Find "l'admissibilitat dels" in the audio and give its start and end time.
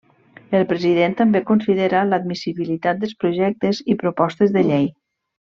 2.13-3.15